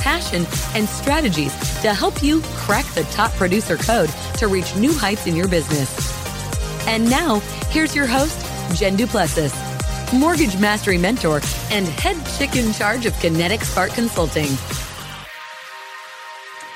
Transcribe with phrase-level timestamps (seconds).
[0.00, 5.26] passion, and strategies to help you crack the top producer code to reach new heights
[5.26, 5.90] in your business.
[6.86, 8.46] And now, here's your host,
[8.78, 9.54] Jen Duplessis,
[10.12, 11.40] Mortgage Mastery Mentor
[11.70, 14.48] and head chick in charge of Kinetic Spark Consulting.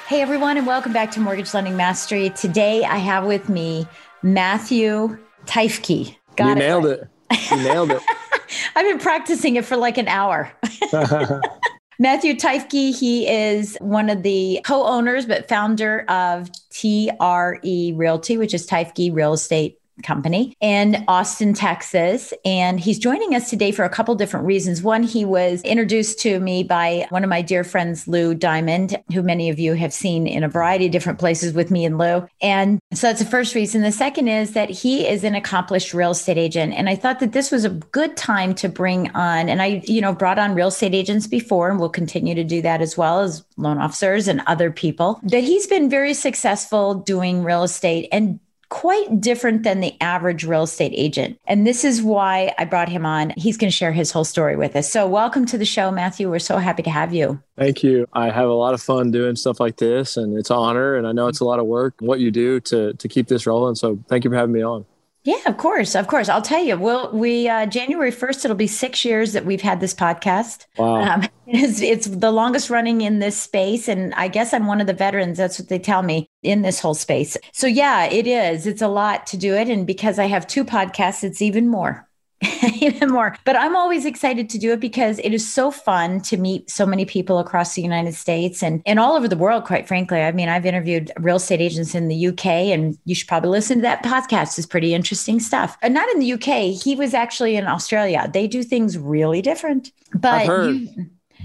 [0.07, 2.31] Hey, everyone, and welcome back to Mortgage Lending Mastery.
[2.31, 3.87] Today, I have with me
[4.23, 6.15] Matthew Teifke.
[6.37, 7.09] Got you it nailed it.
[7.51, 8.03] You nailed it.
[8.77, 10.53] I've been practicing it for like an hour.
[11.99, 18.55] Matthew Teifke, he is one of the co owners, but founder of TRE Realty, which
[18.55, 22.35] is Teifke Real Estate company in Austin, Texas.
[22.45, 24.83] And he's joining us today for a couple different reasons.
[24.83, 29.23] One, he was introduced to me by one of my dear friends, Lou Diamond, who
[29.23, 32.27] many of you have seen in a variety of different places with me and Lou.
[32.41, 33.83] And so that's the first reason.
[33.83, 36.75] The second is that he is an accomplished real estate agent.
[36.75, 40.01] And I thought that this was a good time to bring on, and I, you
[40.01, 43.21] know, brought on real estate agents before and will continue to do that as well
[43.21, 48.41] as loan officers and other people, that he's been very successful doing real estate and
[48.69, 51.39] quite different than the average real estate agent.
[51.47, 53.33] And this is why I brought him on.
[53.37, 54.91] He's going to share his whole story with us.
[54.91, 56.31] So, welcome to the show, Matthew.
[56.31, 57.43] We're so happy to have you.
[57.57, 58.07] Thank you.
[58.13, 60.97] I have a lot of fun doing stuff like this, and it's an honor.
[60.97, 63.47] And I know it's a lot of work, what you do to, to keep this
[63.47, 63.75] rolling.
[63.75, 64.85] So, thank you for having me on.
[65.25, 66.29] Yeah, of course, of course.
[66.29, 66.77] I'll tell you.
[66.77, 70.67] Well, we uh, January first, it'll be six years that we've had this podcast.
[70.77, 74.83] Wow, um, it's, it's the longest running in this space, and I guess I'm one
[74.83, 75.39] of the veterans.
[75.39, 77.39] That's what they tell me in this whole space.
[77.53, 78.67] So yeah, it is.
[78.67, 82.07] It's a lot to do it, and because I have two podcasts, it's even more.
[82.81, 83.37] even more.
[83.45, 86.85] But I'm always excited to do it because it is so fun to meet so
[86.85, 90.21] many people across the United States and, and all over the world, quite frankly.
[90.21, 93.79] I mean, I've interviewed real estate agents in the UK, and you should probably listen
[93.79, 94.59] to that podcast.
[94.59, 95.77] It's pretty interesting stuff.
[95.83, 98.31] And not in the UK, he was actually in Australia.
[98.33, 99.93] They do things really different.
[100.15, 100.89] But you,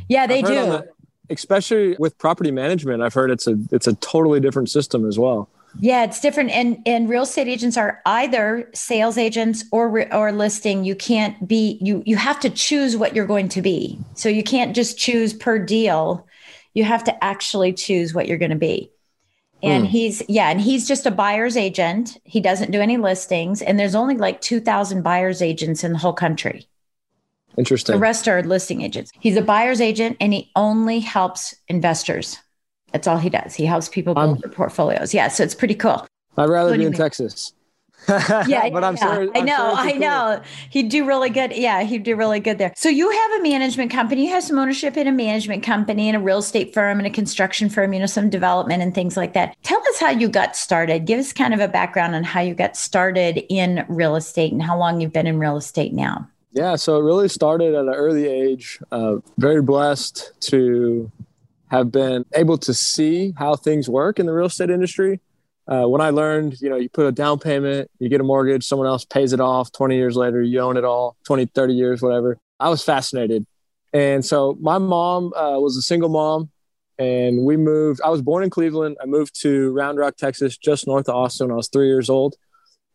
[0.07, 0.53] yeah, they do.
[0.53, 0.89] The,
[1.29, 5.49] especially with property management, I've heard it's a it's a totally different system as well.
[5.78, 6.52] Yeah, it's different.
[6.52, 10.84] And and real estate agents are either sales agents or or listing.
[10.84, 14.00] You can't be you you have to choose what you're going to be.
[14.16, 16.28] So you can't just choose per deal.
[16.74, 18.91] You have to actually choose what you're going to be.
[19.62, 19.90] And mm.
[19.90, 22.18] he's yeah, and he's just a buyer's agent.
[22.24, 26.13] He doesn't do any listings and there's only like 2000 buyer's agents in the whole
[26.13, 26.68] country.
[27.58, 27.94] Interesting.
[27.94, 29.12] The rest are listing agents.
[29.19, 32.38] He's a buyer's agent and he only helps investors.
[32.91, 33.55] That's all he does.
[33.55, 35.13] He helps people build um, their portfolios.
[35.13, 36.07] Yeah, so it's pretty cool.
[36.38, 37.53] I'd rather be in Texas.
[38.07, 39.13] yeah, but I'm yeah.
[39.13, 39.31] sure.
[39.35, 40.35] I know, sure I know.
[40.38, 40.45] Cool.
[40.69, 41.55] He'd do really good.
[41.55, 42.73] Yeah, he'd do really good there.
[42.75, 44.25] So you have a management company.
[44.25, 47.09] You have some ownership in a management company and a real estate firm and a
[47.09, 47.94] construction firm.
[47.94, 49.55] You know, some development and things like that.
[49.63, 51.05] Tell us how you got started.
[51.05, 54.63] Give us kind of a background on how you got started in real estate and
[54.63, 56.28] how long you've been in real estate now.
[56.51, 58.79] Yeah, so it really started at an early age.
[58.91, 61.11] Uh, very blessed to
[61.69, 65.19] have been able to see how things work in the real estate industry.
[65.68, 68.66] Uh, when I learned, you know, you put a down payment, you get a mortgage,
[68.66, 69.72] someone else pays it off.
[69.72, 72.40] 20 years later, you own it all, 20, 30 years, whatever.
[72.59, 73.46] I was fascinated.
[73.94, 76.49] And so my mom uh, was a single mom,
[76.97, 78.02] and we moved.
[78.03, 78.97] I was born in Cleveland.
[79.02, 82.09] I moved to Round Rock, Texas, just north of Austin when I was three years
[82.09, 82.35] old.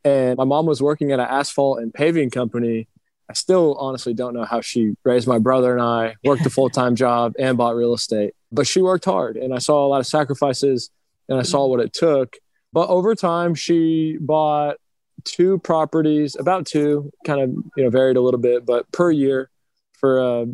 [0.05, 2.89] And my mom was working at an asphalt and paving company.
[3.31, 6.71] I still honestly don't know how she raised my brother and I, worked a full
[6.71, 10.01] time job, and bought real estate but she worked hard and I saw a lot
[10.01, 10.91] of sacrifices
[11.29, 12.37] and I saw what it took.
[12.73, 14.77] But over time, she bought
[15.25, 19.51] two properties, about two, kind of, you know, varied a little bit, but per year
[19.93, 20.47] for a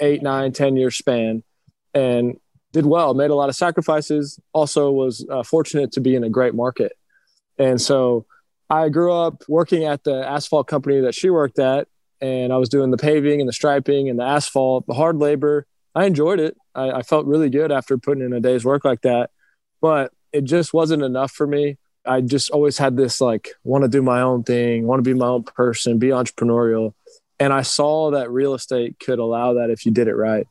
[0.00, 1.42] eight, nine, 10 year span
[1.94, 2.38] and
[2.72, 6.30] did well, made a lot of sacrifices, also was uh, fortunate to be in a
[6.30, 6.92] great market.
[7.58, 8.26] And so
[8.68, 11.88] I grew up working at the asphalt company that she worked at
[12.20, 15.66] and I was doing the paving and the striping and the asphalt, the hard labor.
[15.94, 16.56] I enjoyed it.
[16.74, 19.30] I, I felt really good after putting in a day's work like that,
[19.80, 21.78] but it just wasn't enough for me.
[22.04, 25.18] I just always had this like want to do my own thing, want to be
[25.18, 26.94] my own person, be entrepreneurial.
[27.38, 30.46] And I saw that real estate could allow that if you did it right.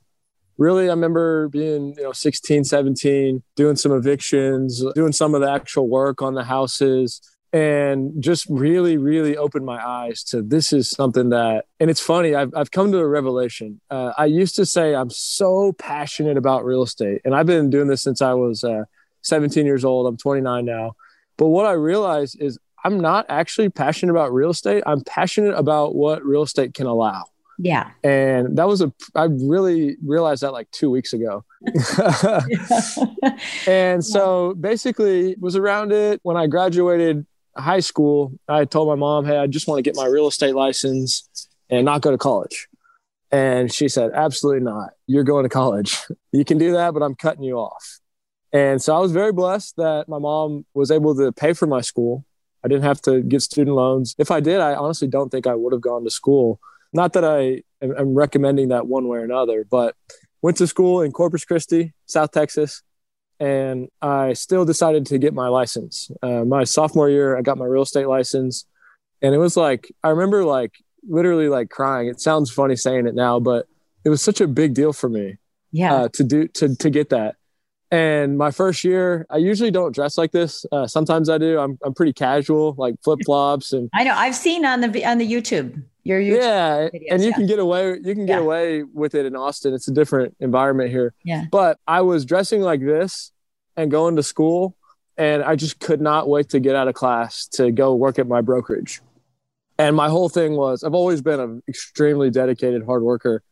[0.58, 5.50] Really, I remember being, you know, 16, 17, doing some evictions, doing some of the
[5.50, 10.90] actual work on the houses, and just really, really opened my eyes to this is
[10.90, 13.82] something that, and it's funny, I've, I've come to a revelation.
[13.90, 17.88] Uh, I used to say I'm so passionate about real estate, and I've been doing
[17.88, 18.84] this since I was uh,
[19.22, 20.08] 17 years old.
[20.08, 20.96] I'm 29 now.
[21.38, 24.84] But what I realized is I'm not actually passionate about real estate.
[24.86, 27.26] I'm passionate about what real estate can allow.
[27.58, 27.92] Yeah.
[28.04, 31.44] And that was a, I really realized that like two weeks ago.
[33.68, 37.26] and so basically was around it when I graduated
[37.58, 38.34] high school.
[38.48, 41.28] I told my mom, Hey, I just want to get my real estate license
[41.70, 42.68] and not go to college.
[43.32, 44.92] And she said, absolutely not.
[45.08, 45.98] You're going to college.
[46.32, 48.00] You can do that, but I'm cutting you off.
[48.54, 51.82] And so I was very blessed that my mom was able to pay for my
[51.82, 52.24] school.
[52.64, 54.14] I didn't have to get student loans.
[54.20, 56.60] If I did, I honestly don't think I would have gone to school.
[56.94, 59.96] Not that I am recommending that one way or another, but
[60.44, 62.84] went to school in Corpus Christi, South Texas,
[63.40, 66.12] and I still decided to get my license.
[66.22, 68.66] Uh, my sophomore year, I got my real estate license,
[69.22, 70.74] and it was like I remember like
[71.08, 72.08] literally like crying.
[72.08, 73.68] It sounds funny saying it now, but
[74.04, 75.38] it was such a big deal for me.
[75.72, 75.94] Yeah.
[75.94, 77.36] Uh, to do to to get that
[77.92, 80.66] and my first year, I usually don't dress like this.
[80.72, 81.60] Uh, sometimes I do.
[81.60, 83.90] I'm I'm pretty casual, like flip flops and.
[83.94, 84.14] I know.
[84.14, 85.84] I've seen on the on the YouTube.
[86.10, 87.36] Your YouTube yeah, videos, and you yeah.
[87.36, 87.90] can get away.
[88.04, 88.40] You can get yeah.
[88.40, 89.74] away with it in Austin.
[89.74, 91.14] It's a different environment here.
[91.24, 91.46] Yeah.
[91.52, 93.32] But I was dressing like this
[93.78, 94.76] and going to school,
[95.18, 98.28] and I just could not wait to get out of class to go work at
[98.28, 99.02] my brokerage.
[99.78, 103.44] And my whole thing was, I've always been an extremely dedicated hard worker.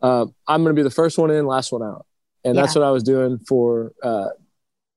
[0.00, 2.06] Uh, I'm going to be the first one in, last one out
[2.44, 2.62] and yeah.
[2.62, 4.28] that's what I was doing for uh,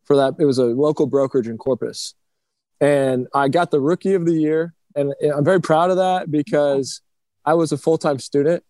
[0.03, 0.35] for that.
[0.39, 2.13] It was a local brokerage in Corpus,
[2.79, 7.01] and I got the Rookie of the Year, and I'm very proud of that because
[7.47, 8.63] I was a full time student,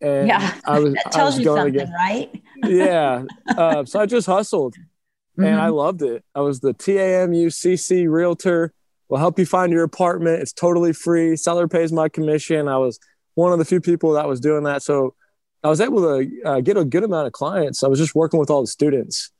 [0.00, 1.92] and yeah, I was that tells was you something, again.
[1.92, 2.42] right?
[2.64, 3.22] yeah,
[3.56, 5.44] uh, so I just hustled, mm-hmm.
[5.44, 6.24] and I loved it.
[6.34, 8.74] I was the TAMUCC realtor.
[9.08, 10.42] We'll help you find your apartment.
[10.42, 11.36] It's totally free.
[11.36, 12.66] Seller pays my commission.
[12.66, 12.98] I was
[13.34, 14.82] one of the few people that was doing that.
[14.82, 15.14] So
[15.62, 17.84] I was able to uh, get a good amount of clients.
[17.84, 19.30] I was just working with all the students.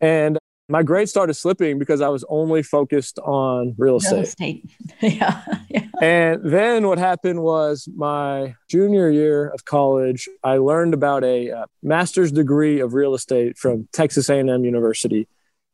[0.00, 0.36] And
[0.68, 4.12] my grades started slipping because I was only focused on real estate.
[4.12, 4.70] Real estate.
[5.00, 5.42] yeah.
[5.68, 5.86] yeah.
[6.00, 11.66] And then what happened was my junior year of college, I learned about a uh,
[11.82, 15.28] master's degree of real estate from Texas A&M University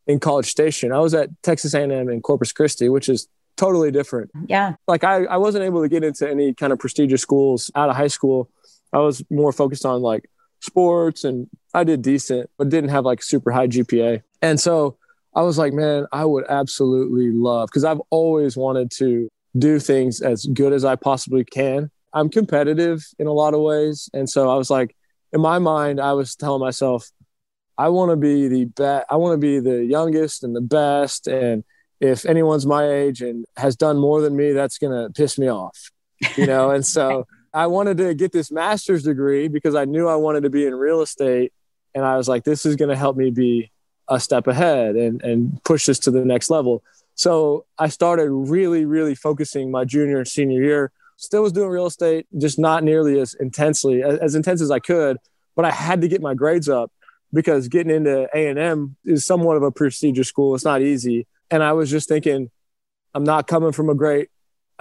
[0.07, 0.93] in College Station.
[0.93, 4.31] I was at Texas A&M in Corpus Christi, which is totally different.
[4.47, 4.75] Yeah.
[4.89, 7.97] Like I, I wasn't able to get into any kind of prestigious schools out of
[7.97, 8.51] high school
[8.93, 10.29] I was more focused on like
[10.61, 14.23] sports and I did decent, but didn't have like super high GPA.
[14.43, 14.97] And so
[15.35, 19.29] I was like, man, I would absolutely love because I've always wanted to
[19.59, 21.91] do things as good as I possibly can.
[22.13, 24.09] I'm competitive in a lot of ways.
[24.13, 24.97] And so I was like,
[25.33, 27.09] in my mind, I was telling myself,
[27.79, 29.07] I want to be the best.
[29.11, 31.29] I want to be the youngest and the best.
[31.29, 31.65] And
[32.01, 35.49] if anyone's my age and has done more than me, that's going to piss me
[35.49, 35.91] off,
[36.37, 36.71] you know?
[36.71, 40.51] and so I wanted to get this master's degree because I knew I wanted to
[40.51, 41.53] be in real estate.
[41.95, 43.71] And I was like, this is going to help me be
[44.11, 46.83] a step ahead and, and push this to the next level.
[47.15, 50.93] So I started really, really focusing my junior and senior year.
[51.17, 54.79] Still was doing real estate, just not nearly as intensely, as, as intense as I
[54.79, 55.19] could.
[55.55, 56.91] But I had to get my grades up
[57.33, 60.55] because getting into A&M is somewhat of a prestigious school.
[60.55, 61.27] It's not easy.
[61.51, 62.51] And I was just thinking,
[63.15, 64.31] I'm not coming from a great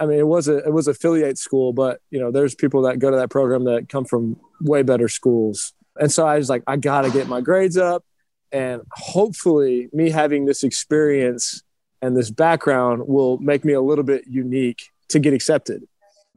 [0.00, 2.98] I mean, it was a it was affiliate school, but you know, there's people that
[2.98, 5.74] go to that program that come from way better schools.
[5.96, 8.02] And so I was like, I got to get my grades up,
[8.52, 11.62] and hopefully, me having this experience
[12.02, 15.82] and this background will make me a little bit unique to get accepted.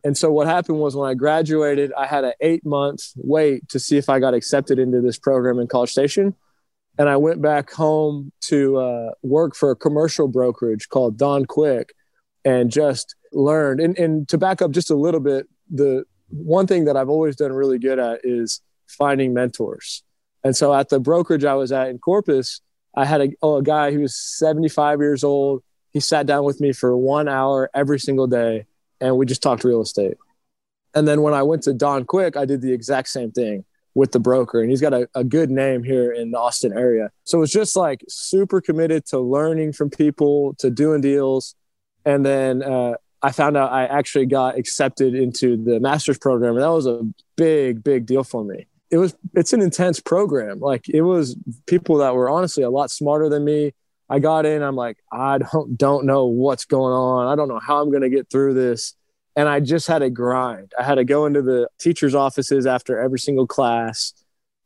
[0.03, 3.79] And so what happened was when I graduated, I had an eight month wait to
[3.79, 6.35] see if I got accepted into this program in College Station.
[6.99, 11.93] And I went back home to uh, work for a commercial brokerage called Don Quick
[12.45, 13.79] and just learned.
[13.79, 17.35] And, and to back up just a little bit, the one thing that I've always
[17.35, 20.03] done really good at is finding mentors.
[20.43, 22.61] And so at the brokerage I was at in Corpus,
[22.95, 25.63] I had a, oh, a guy who was 75 years old.
[25.91, 28.65] He sat down with me for one hour every single day,
[28.99, 30.17] and we just talked real estate.
[30.93, 34.11] And then when I went to Don Quick, I did the exact same thing with
[34.11, 37.11] the broker, and he's got a, a good name here in the Austin area.
[37.23, 41.55] So it's just like super committed to learning from people, to doing deals.
[42.05, 46.55] And then uh, I found out I actually got accepted into the master's program.
[46.55, 47.01] And that was a
[47.37, 48.65] big, big deal for me.
[48.93, 50.59] It was, it's an intense program.
[50.59, 51.35] Like it was
[51.65, 53.73] people that were honestly a lot smarter than me.
[54.09, 57.27] I got in, I'm like, I don't, don't know what's going on.
[57.27, 58.93] I don't know how I'm going to get through this.
[59.35, 60.73] And I just had to grind.
[60.77, 64.13] I had to go into the teacher's offices after every single class.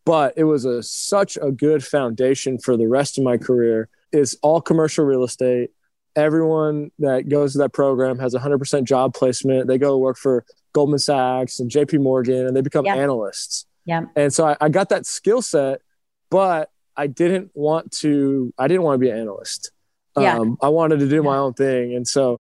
[0.03, 3.88] But it was a such a good foundation for the rest of my career.
[4.12, 5.72] It's all commercial real estate
[6.17, 9.67] everyone that goes to that program has 100% job placement.
[9.67, 10.43] They go to work for
[10.74, 13.65] Goldman Sachs and JP Morgan and they become analysts.
[13.88, 14.03] Yeah.
[14.15, 15.82] And so I, I got that skill set,
[16.29, 19.72] but I didn't want to, I didn't want to be an analyst.
[20.17, 20.38] Yeah.
[20.38, 21.22] Um, I wanted to do yeah.
[21.22, 21.96] my own thing.
[21.96, 22.38] And so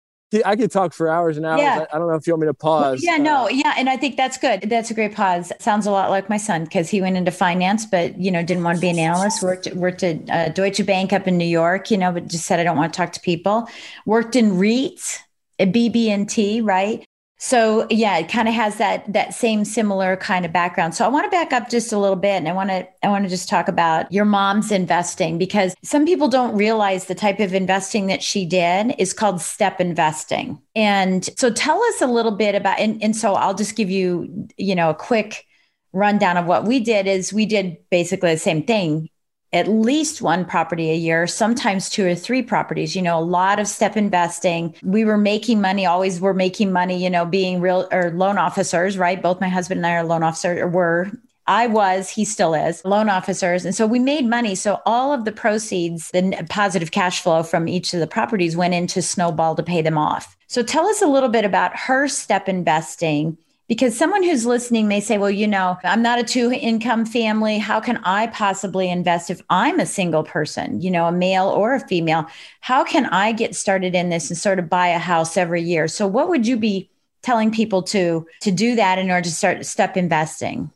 [0.44, 1.60] I could talk for hours and hours.
[1.60, 1.84] Yeah.
[1.92, 3.04] I, don't know if you want me to pause.
[3.04, 4.62] Yeah, no, uh, yeah, and I think that's good.
[4.62, 5.52] That's a great pause.
[5.60, 8.64] Sounds a lot like my son because he went into finance, but you know didn't
[8.64, 9.44] want to be an analyst.
[9.44, 12.58] Worked worked at uh, Deutsche Bank up in New York, you know, but just said
[12.58, 13.68] I don't want to talk to people.
[14.06, 15.20] Worked in REITs,
[15.58, 17.04] at BB&T, right?
[17.44, 20.94] So yeah, it kind of has that that same similar kind of background.
[20.94, 23.08] So I want to back up just a little bit and I want to I
[23.08, 27.40] want to just talk about your mom's investing because some people don't realize the type
[27.40, 30.58] of investing that she did is called step investing.
[30.74, 34.48] And so tell us a little bit about and, and so I'll just give you,
[34.56, 35.44] you know, a quick
[35.92, 39.10] rundown of what we did is we did basically the same thing
[39.54, 43.60] at least one property a year, sometimes two or three properties, you know, a lot
[43.60, 44.74] of step investing.
[44.82, 48.98] We were making money, always were making money, you know, being real or loan officers,
[48.98, 49.22] right?
[49.22, 51.10] Both my husband and I are loan officers or were.
[51.46, 53.64] I was, he still is, loan officers.
[53.66, 54.54] And so we made money.
[54.54, 58.74] So all of the proceeds, the positive cash flow from each of the properties went
[58.74, 60.36] into Snowball to pay them off.
[60.46, 63.36] So tell us a little bit about her step investing
[63.68, 67.58] because someone who's listening may say, well, you know, I'm not a two income family.
[67.58, 71.74] How can I possibly invest if I'm a single person, you know, a male or
[71.74, 72.26] a female?
[72.60, 75.88] How can I get started in this and sort of buy a house every year?
[75.88, 76.90] So, what would you be
[77.22, 80.70] telling people to to do that in order to start step investing?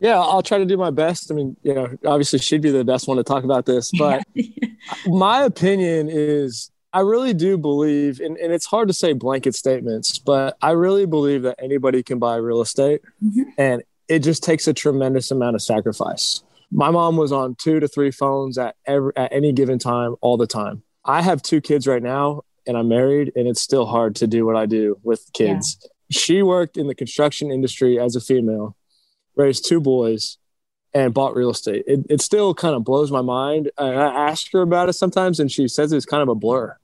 [0.00, 1.30] Yeah, I'll try to do my best.
[1.30, 4.22] I mean, you know, obviously she'd be the best one to talk about this, but
[5.06, 10.16] my opinion is I really do believe, and, and it's hard to say blanket statements,
[10.16, 13.42] but I really believe that anybody can buy real estate mm-hmm.
[13.58, 16.44] and it just takes a tremendous amount of sacrifice.
[16.70, 20.36] My mom was on two to three phones at every, at any given time, all
[20.36, 20.84] the time.
[21.04, 24.46] I have two kids right now and I'm married and it's still hard to do
[24.46, 25.76] what I do with kids.
[25.82, 25.88] Yeah.
[26.12, 28.76] She worked in the construction industry as a female,
[29.34, 30.38] raised two boys,
[30.92, 31.82] and bought real estate.
[31.88, 33.72] It, it still kind of blows my mind.
[33.76, 36.76] I ask her about it sometimes and she says it's kind of a blur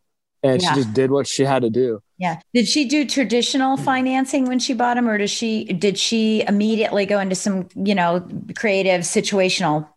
[0.43, 0.69] and yeah.
[0.69, 2.03] she just did what she had to do.
[2.19, 2.41] Yeah.
[2.55, 7.07] Did she do traditional financing when she bought them, or does she did she immediately
[7.07, 9.89] go into some you know creative situational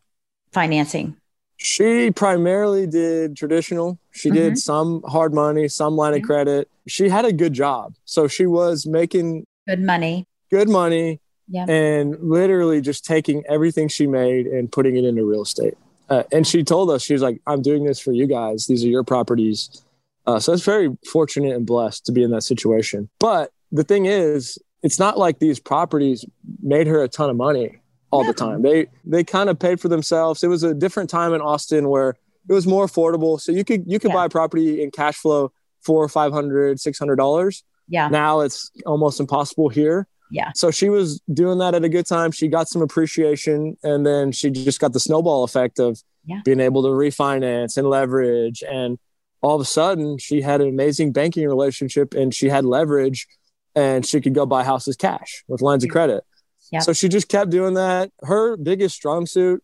[0.51, 1.15] financing?
[1.57, 3.97] She primarily did traditional.
[4.11, 4.37] She mm-hmm.
[4.37, 6.23] did some hard money, some line mm-hmm.
[6.23, 6.69] of credit.
[6.87, 10.25] She had a good job, so she was making good money.
[10.49, 11.19] Good money.
[11.49, 11.65] Yeah.
[11.67, 15.77] And literally just taking everything she made and putting it into real estate.
[16.09, 18.65] Uh, and she told us, she was like, I'm doing this for you guys.
[18.65, 19.83] These are your properties
[20.25, 23.09] uh, so it's very fortunate and blessed to be in that situation.
[23.19, 26.25] But the thing is, it's not like these properties
[26.61, 27.79] made her a ton of money
[28.11, 28.61] all the time.
[28.61, 30.43] They they kind of paid for themselves.
[30.43, 32.15] It was a different time in Austin where
[32.47, 33.39] it was more affordable.
[33.39, 34.15] So you could you could yeah.
[34.15, 35.51] buy property in cash flow
[35.81, 37.63] for 500 600 dollars.
[37.87, 38.07] Yeah.
[38.09, 40.07] Now it's almost impossible here.
[40.31, 40.51] Yeah.
[40.55, 42.31] So she was doing that at a good time.
[42.31, 46.41] She got some appreciation and then she just got the snowball effect of yeah.
[46.45, 48.97] being able to refinance and leverage and
[49.43, 53.27] all of a sudden she had an amazing banking relationship and she had leverage
[53.75, 56.23] and she could go buy houses cash with lines of credit.
[56.71, 56.79] Yeah.
[56.79, 58.09] So she just kept doing that.
[58.23, 59.61] Her biggest strong suit,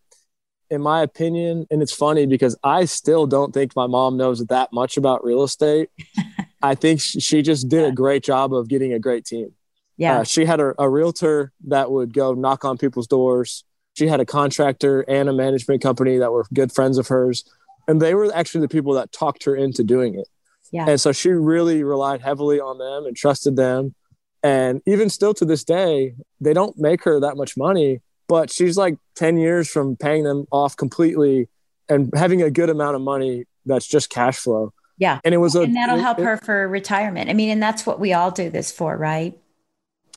[0.68, 4.70] in my opinion, and it's funny because I still don't think my mom knows that
[4.72, 5.88] much about real estate.
[6.62, 9.54] I think she just did a great job of getting a great team.
[9.96, 10.18] Yeah.
[10.18, 13.64] Uh, she had a, a realtor that would go knock on people's doors.
[13.94, 17.44] She had a contractor and a management company that were good friends of hers
[17.88, 20.28] and they were actually the people that talked her into doing it.
[20.72, 20.86] Yeah.
[20.88, 23.94] And so she really relied heavily on them and trusted them.
[24.42, 28.76] And even still to this day, they don't make her that much money, but she's
[28.76, 31.48] like 10 years from paying them off completely
[31.88, 34.72] and having a good amount of money that's just cash flow.
[34.96, 35.20] Yeah.
[35.24, 37.28] And it was a, and that'll it, help her for retirement.
[37.28, 39.36] I mean, and that's what we all do this for, right?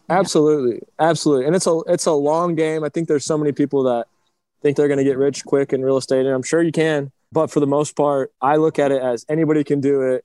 [0.09, 0.81] Absolutely.
[0.99, 1.45] Absolutely.
[1.45, 2.83] And it's a it's a long game.
[2.83, 4.07] I think there's so many people that
[4.61, 7.11] think they're going to get rich quick in real estate and I'm sure you can.
[7.33, 10.23] But for the most part, I look at it as anybody can do it.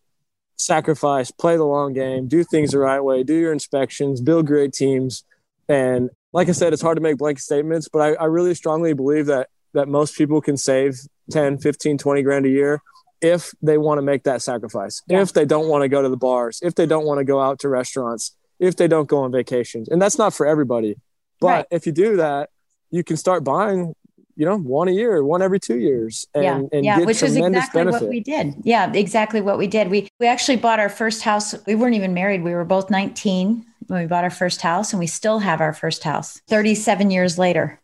[0.56, 4.72] Sacrifice, play the long game, do things the right way, do your inspections, build great
[4.72, 5.24] teams.
[5.68, 8.92] And like I said, it's hard to make blanket statements, but I, I really strongly
[8.92, 10.98] believe that that most people can save
[11.30, 12.80] 10, 15, 20 grand a year
[13.20, 15.20] if they want to make that sacrifice, Yeah.
[15.20, 17.40] if they don't want to go to the bars, if they don't want to go
[17.40, 19.88] out to restaurants, if they don't go on vacations.
[19.88, 20.96] And that's not for everybody.
[21.40, 21.66] But Right.
[21.70, 22.48] if you do that,
[22.90, 23.94] you can start buying,
[24.38, 27.34] you know, one a year, one every two years, and, yeah, and yeah, which is
[27.34, 28.02] exactly benefit.
[28.02, 28.54] what we did.
[28.62, 29.90] Yeah, exactly what we did.
[29.90, 31.56] We we actually bought our first house.
[31.66, 32.44] We weren't even married.
[32.44, 35.72] We were both 19 when we bought our first house, and we still have our
[35.72, 37.80] first house 37 years later.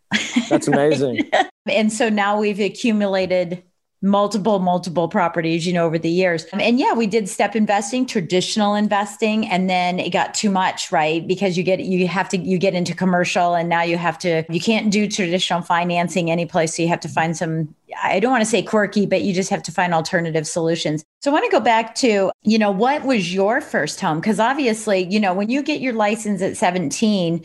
[0.49, 1.29] That's amazing.
[1.67, 3.63] And so now we've accumulated
[4.01, 6.45] multiple multiple properties you know over the years.
[6.53, 11.25] And yeah we did step investing traditional investing and then it got too much right?
[11.25, 14.43] Because you get you have to you get into commercial and now you have to
[14.49, 17.73] you can't do traditional financing any place so you have to find some
[18.03, 21.03] i don't want to say quirky but you just have to find alternative solutions.
[21.21, 24.19] So i want to go back to you know what was your first home?
[24.19, 27.43] Because obviously you know when you get your license at 17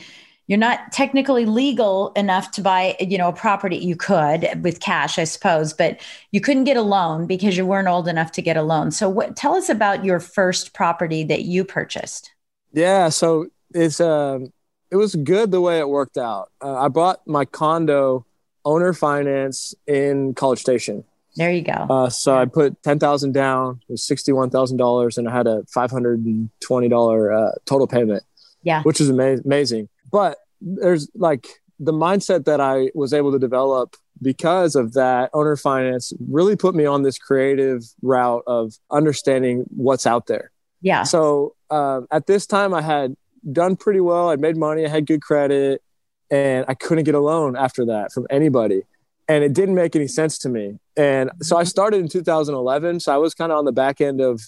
[0.50, 5.16] you're not technically legal enough to buy you know a property you could with cash
[5.16, 6.00] i suppose but
[6.32, 9.08] you couldn't get a loan because you weren't old enough to get a loan so
[9.08, 12.32] what tell us about your first property that you purchased
[12.72, 14.52] Yeah, so it's um,
[14.90, 16.50] it was good the way it worked out.
[16.60, 18.26] Uh, I bought my condo
[18.64, 21.04] owner finance in College Station.
[21.36, 23.80] there you go Uh, so I put ten thousand down.
[23.88, 27.32] It was sixty one thousand dollars, and I had a five hundred and twenty dollar
[27.32, 28.24] uh, total payment,
[28.64, 29.88] yeah which is ama- amazing.
[30.10, 31.46] But there's like
[31.78, 36.74] the mindset that I was able to develop because of that owner finance really put
[36.74, 40.50] me on this creative route of understanding what's out there.
[40.82, 43.14] yeah So um, at this time, I had
[43.50, 44.28] done pretty well.
[44.28, 44.84] I made money.
[44.84, 45.82] I had good credit,
[46.30, 48.82] and I couldn't get a loan after that from anybody,
[49.28, 50.78] and it didn't make any sense to me.
[50.96, 53.00] And so I started in 2011.
[53.00, 54.42] So I was kind of on the back end of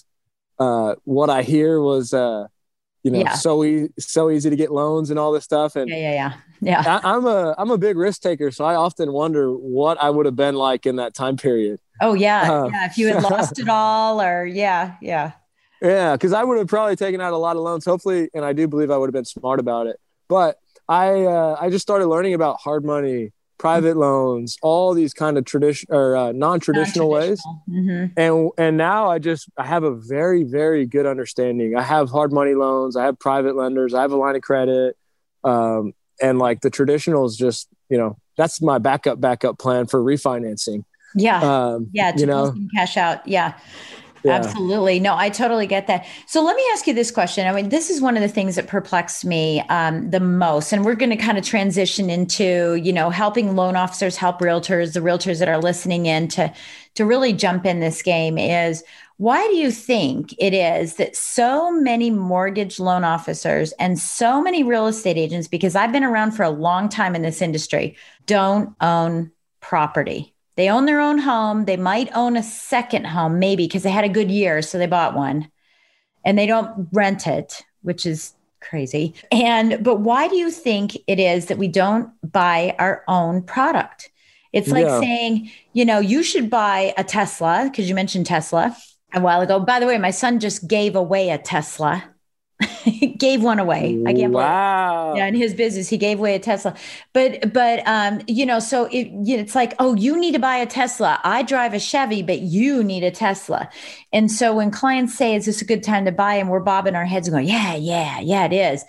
[0.59, 2.47] uh, what I hear was, uh,
[3.03, 3.33] you know, Yeah.
[3.33, 5.75] so e- so easy to get loans and all this stuff.
[5.75, 6.33] And yeah yeah yeah
[6.85, 10.09] yeah I, I'm a I'm a big risk taker, so I often wonder what I
[10.09, 11.79] would have been like in that time period.
[12.01, 15.31] oh yeah Uh, yeah if you had lost it all or yeah yeah
[15.81, 17.83] Yeah, because I would have probably taken out a lot of loans.
[17.85, 19.99] Hopefully, and I do believe I would have been smart about it.
[20.29, 20.57] But
[20.87, 25.45] I uh, I just started learning about hard money, private loans, all these kind of
[25.45, 27.41] tradition or uh, non-traditional ways.
[27.67, 31.75] hmm And and now I just I have a very very good understanding.
[31.75, 32.95] I have hard money loans.
[32.95, 33.93] I have private lenders.
[33.93, 34.97] I have a line of credit.
[35.43, 40.01] Um, and like the traditional is just you know that's my backup backup plan for
[40.03, 40.83] refinancing.
[41.15, 43.53] yeah Um, yeah to you know cash out yeah
[44.23, 44.33] yeah.
[44.33, 44.99] Absolutely.
[44.99, 46.05] No, I totally get that.
[46.27, 47.45] So let me ask you this question.
[47.45, 50.71] I mean, this is one of the things that perplexed me um, the most.
[50.71, 54.93] And we're going to kind of transition into, you know, helping loan officers help realtors,
[54.93, 56.53] the realtors that are listening in to,
[56.95, 58.83] to really jump in this game is
[59.17, 64.63] why do you think it is that so many mortgage loan officers and so many
[64.63, 68.75] real estate agents, because I've been around for a long time in this industry, don't
[68.81, 70.32] own property?
[70.55, 71.65] They own their own home.
[71.65, 74.61] They might own a second home, maybe because they had a good year.
[74.61, 75.49] So they bought one
[76.23, 79.13] and they don't rent it, which is crazy.
[79.31, 84.09] And, but why do you think it is that we don't buy our own product?
[84.53, 84.99] It's like Yeah.
[84.99, 88.77] saying, you know, you should buy a Tesla because you mentioned Tesla
[89.13, 89.59] a while ago.
[89.59, 92.03] By the way, my son just gave away a Tesla.
[93.17, 93.99] gave one away.
[94.05, 95.13] I can't believe Wow.
[95.13, 96.75] yeah in his business he gave away a tesla.
[97.13, 100.65] But but um you know so it, it's like oh you need to buy a
[100.65, 101.19] tesla.
[101.23, 103.69] I drive a chevy but you need a tesla.
[104.11, 106.35] And so when clients say is this a good time to buy?
[106.35, 108.83] And we're bobbing our heads and going yeah yeah yeah it is.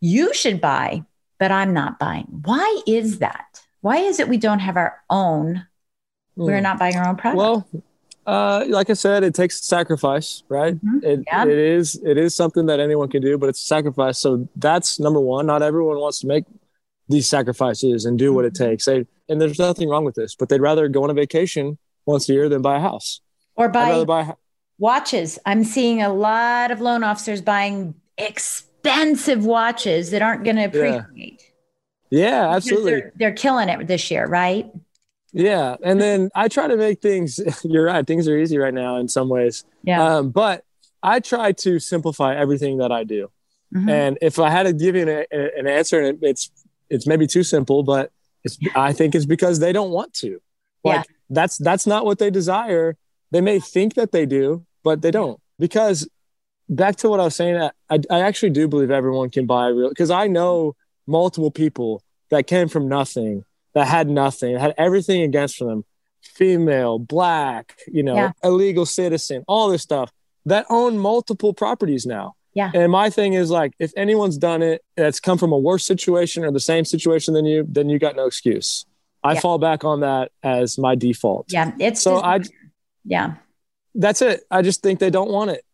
[0.00, 1.04] You should buy
[1.38, 2.26] but i'm not buying.
[2.44, 3.62] Why is that?
[3.80, 5.66] Why is it we don't have our own?
[6.36, 6.62] We're Hmm.
[6.62, 7.38] not buying our own product?
[7.38, 7.68] Well,
[8.26, 10.74] uh, like I said, it takes sacrifice, right?
[10.84, 11.02] Mhm.
[11.04, 11.44] It, Yeah.
[11.44, 14.18] it is it is something that anyone can do, but it's a sacrifice.
[14.18, 15.46] So that's number one.
[15.46, 16.44] Not everyone wants to make
[17.08, 18.64] these sacrifices and do what it Mm-hmm.
[18.70, 18.84] takes.
[18.84, 22.28] They, and there's nothing wrong with this, but they'd rather go on a vacation once
[22.28, 23.20] a year than buy a house.
[23.56, 24.34] or buy buy.
[24.78, 30.64] watches i'm seeing a lot of loan officers buying expensive watches that aren't going to
[30.64, 31.42] appreciate
[32.10, 32.90] Yeah, Because absolutely.
[32.92, 34.70] They're, they're killing it this year, right?
[35.32, 37.40] Yeah, and then I try to make things.
[37.64, 38.06] You're right.
[38.06, 39.64] Things are easy right now in some ways.
[39.84, 40.02] Yeah.
[40.16, 40.64] Um, but
[41.02, 43.30] I try to simplify everything that I do.
[43.74, 43.88] Mhm.
[43.90, 45.24] And if I had to give you an,
[45.56, 46.50] an answer, and it's
[46.88, 48.10] it's maybe too simple, but
[48.44, 50.40] it's I think it's because they don't want to.
[50.82, 51.02] Like Yeah.
[51.30, 52.96] that's that's not what they desire.
[53.30, 55.38] They may think that they do, but they don't.
[55.60, 56.08] Because
[56.68, 57.56] back to what I was saying,
[57.88, 59.88] I, I actually do believe everyone can buy real.
[59.90, 60.74] Because I know
[61.06, 65.84] multiple people that came from nothing, that had nothing, had everything against them,
[66.22, 68.32] female, black, you know, Yeah.
[68.42, 70.12] illegal citizen, all this stuff
[70.46, 72.34] that own multiple properties now.
[72.54, 72.70] Yeah.
[72.74, 76.44] And my thing is like, if anyone's done it that's come from a worse situation
[76.44, 78.86] or the same situation than you, then you got no excuse.
[79.22, 79.40] I Yeah.
[79.40, 81.46] fall back on that as my default.
[81.52, 81.72] Yeah.
[81.78, 82.40] It's So just- I,
[83.04, 83.34] yeah.
[83.94, 84.42] that's it.
[84.50, 85.64] I just think they don't want it.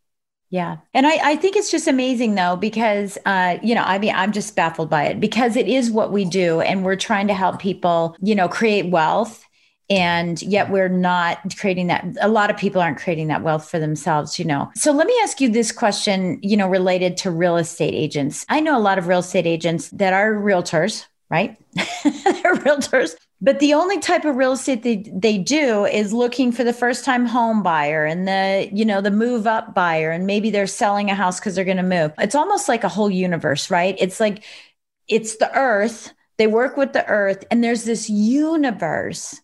[0.57, 0.79] Yeah.
[0.95, 4.33] And I, I think it's just amazing though, because, uh, you know, I mean, I'm
[4.33, 6.62] just baffled by it because it is what we do.
[6.62, 9.45] And we're trying to help people, you know, create wealth.
[9.90, 12.07] And yet we're not creating that.
[12.23, 14.71] A lot of people aren't creating that wealth for themselves, you know.
[14.77, 18.47] So let me ask you this question, you know, related to real estate agents.
[18.49, 21.57] I know a lot of real estate agents that are realtors, right?
[21.75, 23.15] They're realtors.
[23.41, 27.05] But the only type of real estate they, they do is looking for the first
[27.05, 31.11] time home buyer and the you know the move up buyer and maybe they're selling
[31.11, 32.12] a house because they're going to move.
[32.19, 33.97] It's almost like a whole universe right?
[33.99, 34.45] It's like
[35.09, 36.12] it's the earth.
[36.39, 39.39] They work with the earth and there's this universe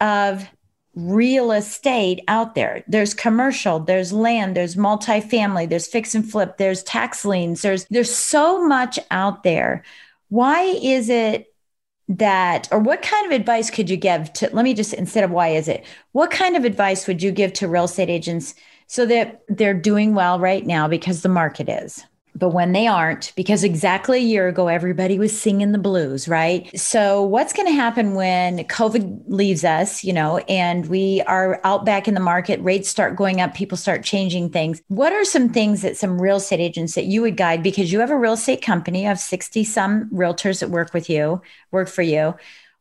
[0.00, 0.48] of
[0.94, 2.84] real estate out there.
[2.88, 8.14] There's commercial there's land there's multifamily there's fix and flip there's tax liens there's there's
[8.14, 9.84] so much out there
[10.28, 11.52] why is it
[12.08, 15.30] that or what kind of advice could you give to let me just instead of
[15.30, 18.54] why is it what kind of advice would you give to real estate agents
[18.86, 22.04] so that they're doing well right now because the market is
[22.36, 26.68] but when they aren't, because exactly a year ago, everybody was singing the blues, right?
[26.78, 31.86] So, what's going to happen when COVID leaves us, you know, and we are out
[31.86, 34.82] back in the market, rates start going up, people start changing things?
[34.88, 37.62] What are some things that some real estate agents that you would guide?
[37.62, 41.08] Because you have a real estate company, you have 60 some realtors that work with
[41.08, 42.34] you, work for you.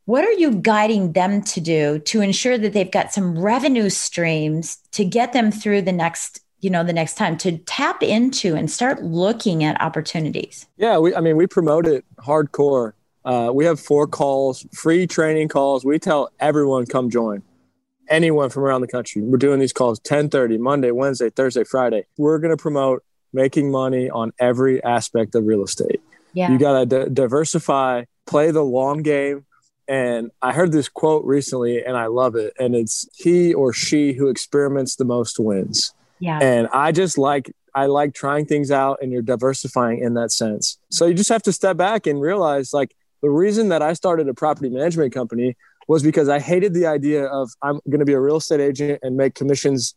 [0.06, 4.78] What are you guiding them to do to ensure that they've got some revenue streams
[4.92, 8.70] to get them through the next you know the next time to tap into and
[8.72, 10.68] start looking at opportunities.
[10.78, 12.94] Yeah we i mean we promote it hardcore.
[13.24, 15.84] Uh, we have four calls free training calls.
[15.84, 17.42] We tell everyone come join.
[18.08, 19.24] Anyone from around the country.
[19.24, 22.06] We're doing these calls 10.30 monday wednesday thursday friday.
[22.18, 26.02] We're going to promote making money on every aspect of real estate.
[26.34, 26.52] Yeah.
[26.52, 29.46] you got to d- diversify play the long game.
[29.88, 32.54] And I heard this quote recently and I love it.
[32.60, 35.94] And it's he or she who experiments the most wins.
[36.20, 36.40] Yeah.
[36.40, 40.78] And I just like I like trying things out and you're diversifying in that sense.
[40.90, 44.30] So you just have to step back and realize like the reason that I started
[44.30, 48.14] a property management company was because I hated the idea of I'm going to be
[48.14, 49.94] a real estate agent and make commissions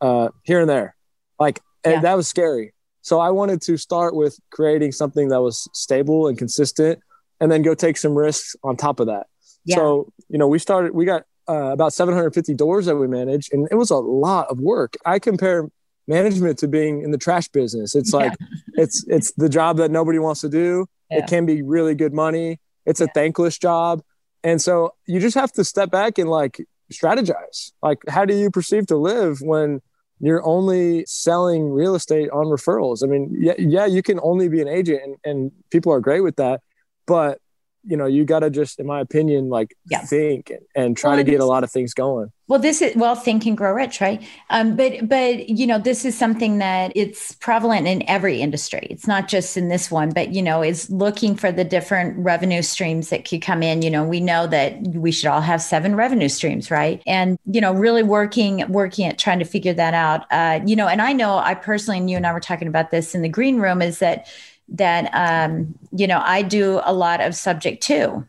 [0.00, 0.96] uh, here and there.
[1.38, 2.00] Like yeah.
[2.00, 2.72] that was scary.
[3.02, 7.00] So I wanted to start with creating something that was stable and consistent
[7.40, 9.26] and then go take some risks on top of that.
[9.64, 9.76] Yeah.
[9.76, 13.66] So, you know, we started, we got uh, about 750 doors that we manage, and
[13.70, 14.96] it was a lot of work.
[15.04, 15.68] I compare
[16.06, 17.96] management to being in the trash business.
[17.96, 18.82] It's like yeah.
[18.84, 20.86] it's it's the job that nobody wants to do.
[21.10, 21.18] Yeah.
[21.18, 22.60] It can be really good money.
[22.86, 23.06] It's yeah.
[23.06, 24.00] a thankless job,
[24.44, 27.72] and so you just have to step back and like strategize.
[27.82, 29.80] Like, how do you perceive to live when
[30.20, 33.02] you're only selling real estate on referrals?
[33.02, 36.20] I mean, yeah, yeah, you can only be an agent, and, and people are great
[36.20, 36.60] with that,
[37.06, 37.40] but
[37.84, 40.00] you know you got to just in my opinion like yeah.
[40.00, 42.30] think and, and try well, to get a lot of things going.
[42.48, 44.22] Well this is well think and grow rich right?
[44.50, 48.86] Um, but but you know this is something that it's prevalent in every industry.
[48.90, 52.62] It's not just in this one but you know is looking for the different revenue
[52.62, 53.82] streams that could come in.
[53.82, 57.02] You know we know that we should all have seven revenue streams right?
[57.06, 60.26] And you know really working working at trying to figure that out.
[60.30, 62.90] Uh, you know and i know i personally and you and i were talking about
[62.90, 64.26] this in the green room is that
[64.70, 68.26] that um, you know I do a lot of subject to.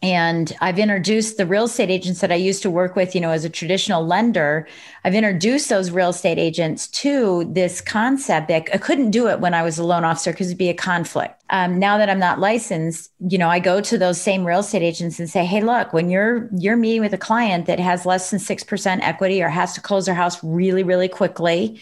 [0.00, 3.32] And I've introduced the real estate agents that I used to work with, you know,
[3.32, 4.68] as a traditional lender.
[5.02, 8.46] I've introduced those real estate agents to this concept.
[8.46, 10.74] That I couldn't do it when I was a loan officer because it'd be a
[10.74, 11.42] conflict.
[11.50, 14.82] Um, now that I'm not licensed, you know, I go to those same real estate
[14.82, 18.30] agents and say, "Hey, look, when you're you're meeting with a client that has less
[18.30, 21.80] than six percent equity or has to close their house really, really quickly,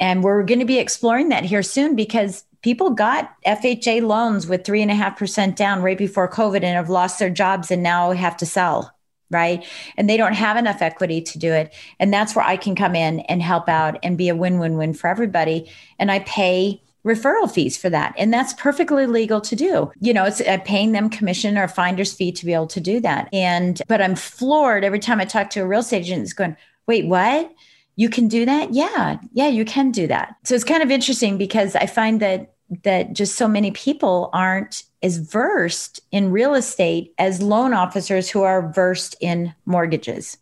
[0.00, 4.64] and we're going to be exploring that here soon because people got FHA loans with
[4.64, 7.82] three and a half percent down right before COVID and have lost their jobs and
[7.82, 8.94] now have to sell.
[9.30, 9.64] Right.
[9.96, 11.72] And they don't have enough equity to do it.
[11.98, 14.76] And that's where I can come in and help out and be a win win
[14.76, 15.70] win for everybody.
[15.98, 18.14] And I pay referral fees for that.
[18.16, 19.90] And that's perfectly legal to do.
[20.00, 23.00] You know, it's uh, paying them commission or finder's fee to be able to do
[23.00, 23.28] that.
[23.32, 26.56] And, but I'm floored every time I talk to a real estate agent, it's going,
[26.86, 27.52] wait, what?
[27.96, 28.72] You can do that?
[28.72, 29.18] Yeah.
[29.32, 30.36] Yeah, you can do that.
[30.44, 34.84] So it's kind of interesting because I find that that just so many people aren't
[35.02, 40.38] as versed in real estate as loan officers who are versed in mortgages.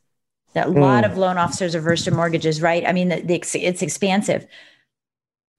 [0.55, 0.81] That a mm.
[0.81, 2.87] lot of loan officers are versed in mortgages, right?
[2.87, 4.47] I mean, the, the, it's expansive.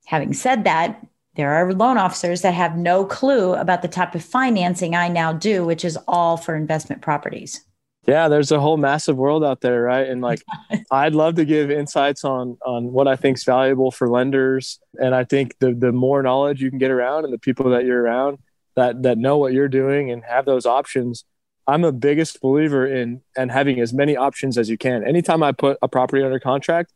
[0.05, 4.23] Having said that, there are loan officers that have no clue about the type of
[4.23, 7.61] financing I now do, which is all for investment properties
[8.07, 10.41] yeah there's a whole massive world out there right and like
[10.91, 15.13] i'd love to give insights on on what i think is valuable for lenders and
[15.13, 18.01] i think the the more knowledge you can get around and the people that you're
[18.01, 18.37] around
[18.75, 21.25] that that know what you're doing and have those options
[21.67, 25.51] i'm a biggest believer in and having as many options as you can anytime i
[25.51, 26.91] put a property under contract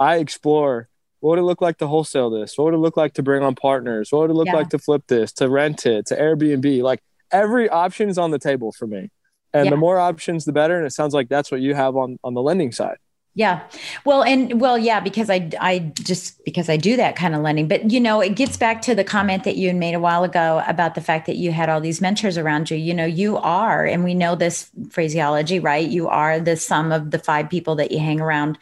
[0.00, 0.88] I explore
[1.20, 2.56] what would it look like to wholesale this?
[2.56, 4.10] What would it look like to bring on partners?
[4.10, 4.56] What would it look yeah.
[4.56, 6.82] like to flip this, to rent it, to Airbnb?
[6.82, 9.10] Like every option is on the table for me.
[9.52, 9.70] And yeah.
[9.70, 10.76] the more options, the better.
[10.76, 12.98] And it sounds like that's what you have on, on the lending side.
[13.34, 13.62] Yeah.
[14.04, 17.68] Well, and well, yeah, because I, I just because I do that kind of lending.
[17.68, 20.62] But, you know, it gets back to the comment that you made a while ago
[20.66, 22.76] about the fact that you had all these mentors around you.
[22.76, 25.88] You know, you are, and we know this phraseology, right?
[25.88, 28.58] You are the sum of the five people that you hang around.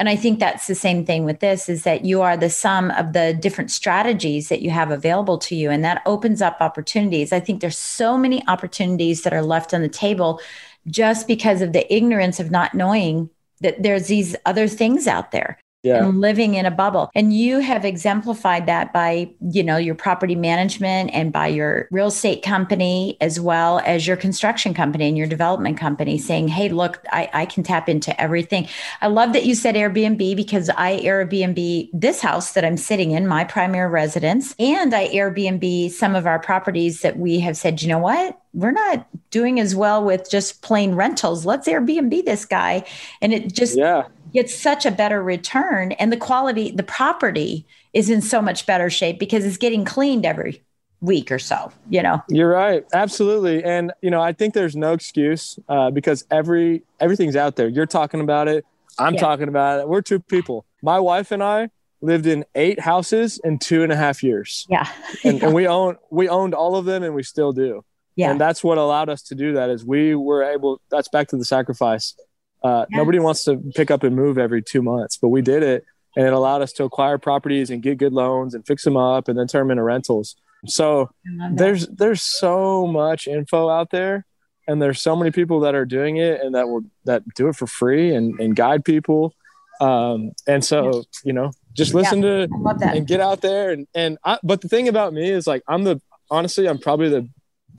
[0.00, 2.90] And I think that's the same thing with this is that you are the sum
[2.92, 5.70] of the different strategies that you have available to you.
[5.70, 7.34] And that opens up opportunities.
[7.34, 10.40] I think there's so many opportunities that are left on the table
[10.86, 13.28] just because of the ignorance of not knowing
[13.60, 16.04] that there's these other things out there yeah.
[16.04, 17.10] and living in a bubble.
[17.14, 22.08] And you have exemplified that by, you know, your property management and by your real
[22.08, 27.02] estate company, as well as your construction company and your development company saying, Hey, look,
[27.12, 28.68] I, I can tap into everything.
[29.00, 33.26] I love that you said Airbnb because I Airbnb this house that I'm sitting in,
[33.26, 37.88] my primary residence, and I Airbnb some of our properties that we have said, you
[37.88, 38.36] know what?
[38.52, 41.46] we're not doing as well with just plain rentals.
[41.46, 42.84] Let's Airbnb this guy.
[43.20, 44.08] And it just yeah.
[44.32, 45.92] Gets such a better return.
[45.92, 50.24] And the quality, the property is in so much better shape because it's getting cleaned
[50.24, 50.62] every
[51.00, 52.22] week or so, you know?
[52.28, 52.84] You're right.
[52.92, 53.64] Absolutely.
[53.64, 57.68] And, you know, I think there's no excuse uh, because every, everything's out there.
[57.68, 58.64] You're talking about it.
[58.98, 59.20] I'm yeah.
[59.20, 59.88] talking about it.
[59.88, 60.66] We're two people.
[60.82, 61.70] My wife and I
[62.02, 64.66] lived in eight houses in two and a half years.
[64.68, 64.88] Yeah.
[65.24, 65.46] and, yeah.
[65.46, 67.82] and we own, we owned all of them and we still do.
[68.16, 68.30] Yeah.
[68.30, 71.36] And that's what allowed us to do that is we were able, that's back to
[71.36, 72.14] the sacrifice.
[72.62, 72.98] Uh, yes.
[72.98, 75.84] Nobody wants to pick up and move every two months, but we did it.
[76.16, 79.28] And it allowed us to acquire properties and get good loans and fix them up
[79.28, 80.36] and then turn them into rentals.
[80.66, 81.10] So
[81.52, 84.26] there's there's so much info out there
[84.66, 87.56] and there's so many people that are doing it and that will that do it
[87.56, 89.34] for free and, and guide people.
[89.80, 94.18] Um, and so, you know, just listen yeah, to and get out there and and
[94.24, 97.28] I, but the thing about me is like I'm the honestly I'm probably the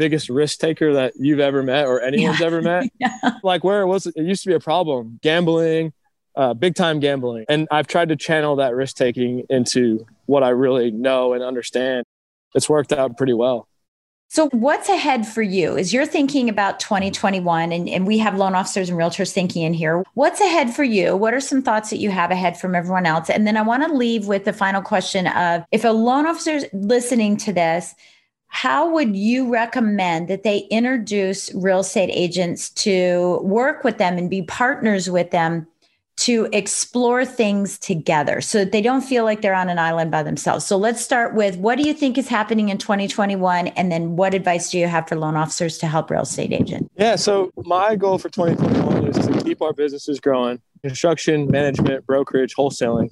[0.01, 2.45] biggest risk taker that you've ever met or anyone's yeah.
[2.47, 2.89] ever met.
[2.99, 3.37] yeah.
[3.43, 5.93] Like where it was, it used to be a problem, gambling,
[6.35, 7.45] uh, big time gambling.
[7.47, 12.03] And I've tried to channel that risk taking into what I really know and understand.
[12.55, 13.67] It's worked out pretty well.
[14.27, 17.71] So, what's ahead for you as you're thinking about 2021?
[17.71, 20.03] And, and we have loan officers and realtors thinking in here.
[20.15, 21.15] What's ahead for you?
[21.15, 23.29] What are some thoughts that you have ahead from everyone else?
[23.29, 26.63] And then I want to leave with the final question of if a loan officer's
[26.73, 27.93] listening to this,
[28.53, 34.29] how would you recommend that they introduce real estate agents to work with them and
[34.29, 35.65] be partners with them
[36.17, 40.21] to explore things together so that they don't feel like they're on an island by
[40.21, 40.65] themselves?
[40.65, 43.67] So let's start with what do you think is happening in 2021?
[43.67, 46.89] And then what advice do you have for loan officers to help real estate agents?
[46.97, 52.53] Yeah, so my goal for 2021 is to keep our businesses growing construction, management, brokerage,
[52.55, 53.07] wholesaling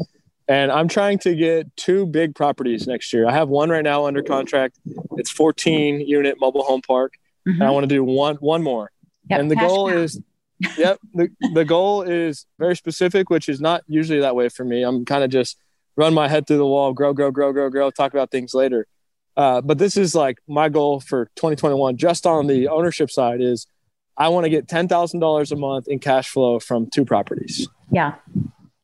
[0.49, 3.27] and I'm trying to get two big properties next year.
[3.27, 4.79] I have one right now under contract.
[5.11, 7.13] It's 14 unit mobile home park,
[7.47, 7.51] mm-hmm.
[7.51, 7.73] and I mm-hmm.
[7.75, 8.91] want to do one one more.
[9.29, 10.19] Yep, and the goal is,
[10.75, 14.81] yep, the, the goal is very specific, which is not usually that way for me.
[14.81, 15.55] I'm kind of just
[15.95, 18.87] run my head through the wall, grow, grow, grow, grow, grow, talk about things later.
[19.37, 23.67] Uh, but this is like my goal for 2021, just on the ownership side, is
[24.17, 27.67] I want to get ten thousand dollars a month in cash flow from two properties.
[27.91, 28.15] Yeah.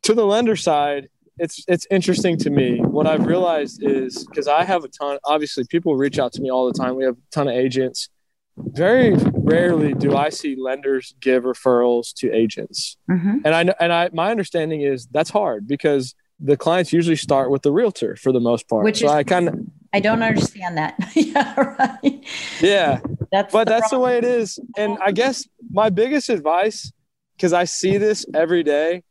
[0.03, 2.79] To the lender side, it's it's interesting to me.
[2.79, 5.17] What I've realized is because I have a ton.
[5.25, 6.95] Obviously, people reach out to me all the time.
[6.95, 8.09] We have a ton of agents.
[8.57, 13.39] Very rarely do I see lenders give referrals to agents, mm-hmm.
[13.43, 17.63] and I and I my understanding is that's hard because the clients usually start with
[17.63, 18.85] the realtor for the most part.
[18.85, 19.59] Which so is, I kind of
[19.93, 20.95] I don't understand that.
[21.15, 22.25] yeah, right.
[22.61, 22.99] Yeah,
[23.31, 23.99] that's but the that's problem.
[23.99, 24.59] the way it is.
[24.77, 26.91] And I guess my biggest advice,
[27.35, 29.03] because I see this every day,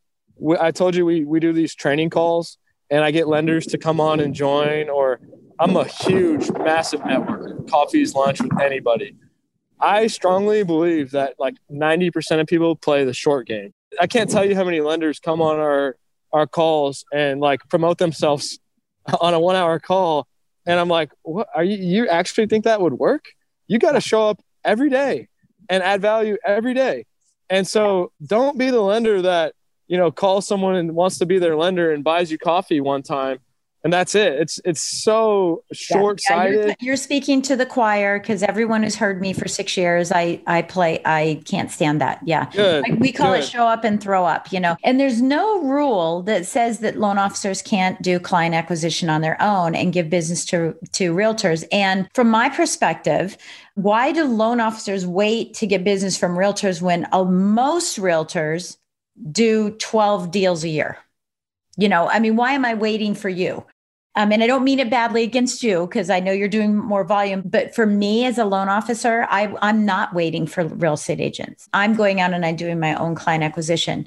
[0.60, 2.58] I told you we we do these training calls,
[2.90, 4.88] and I get lenders to come on and join.
[4.88, 5.20] Or
[5.58, 9.16] I'm a huge, massive network, coffees, lunch with anybody.
[9.80, 13.72] I strongly believe that like 90% of people play the short game.
[14.00, 15.96] I can't tell you how many lenders come on our
[16.32, 18.58] our calls and like promote themselves
[19.20, 20.26] on a one hour call.
[20.66, 23.26] And I'm like, what are you, you actually think that would work?
[23.68, 25.28] You got to show up every day
[25.68, 27.04] and add value every day.
[27.50, 29.54] And so don't be the lender that
[29.86, 33.02] you know, call someone and wants to be their lender and buys you coffee one
[33.02, 33.38] time
[33.84, 34.32] and that's it.
[34.32, 36.54] It's it's so short sighted.
[36.54, 40.10] Yeah, you're, you're, speaking to the choir because everyone who's heard me for six years,
[40.10, 41.02] I I play.
[41.04, 42.20] I can't stand that.
[42.24, 42.98] Yeah, Good.
[42.98, 43.40] we call Good.
[43.40, 44.50] it show up and throw up.
[44.50, 49.10] You know, and there's no rule that says that loan officers can't do client acquisition
[49.10, 51.62] on their own and give business to to realtors.
[51.70, 53.36] And from my perspective,
[53.74, 58.78] why do loan officers wait to get business from realtors when uh, most realtors
[59.30, 60.98] do 12 deals a year.
[61.76, 63.64] You know, I mean, why am I waiting for you?
[64.16, 67.02] Um, and I don't mean it badly against you because I know you're doing more
[67.02, 67.42] volume.
[67.44, 71.68] But for me as a loan officer, I, I'm not waiting for real estate agents.
[71.72, 74.06] I'm going out and I'm doing my own client acquisition.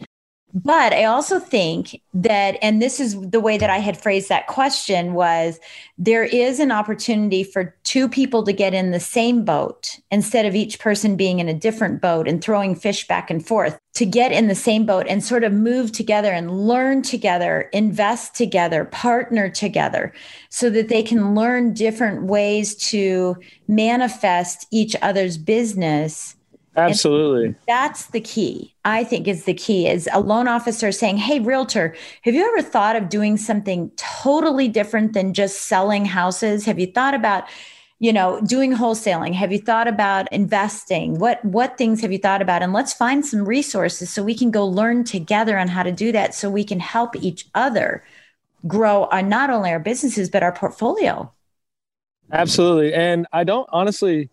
[0.54, 4.48] But I also think that, and this is the way that I had phrased that
[4.48, 5.60] question was
[5.98, 10.56] there is an opportunity for two people to get in the same boat instead of
[10.56, 14.32] each person being in a different boat and throwing fish back and forth to get
[14.32, 19.50] in the same boat and sort of move together and learn together, invest together, partner
[19.50, 20.14] together
[20.50, 23.36] so that they can learn different ways to
[23.68, 26.37] manifest each other's business
[26.78, 27.46] Absolutely.
[27.48, 28.74] And that's the key.
[28.86, 32.62] I think is the key is a loan officer saying, "Hey realtor, have you ever
[32.62, 36.66] thought of doing something totally different than just selling houses?
[36.66, 37.46] Have you thought about
[38.00, 42.42] you know doing wholesaling have you thought about investing what what things have you thought
[42.42, 45.92] about and let's find some resources so we can go learn together on how to
[45.92, 48.04] do that so we can help each other
[48.68, 51.32] grow our not only our businesses but our portfolio
[52.32, 54.30] absolutely and i don't honestly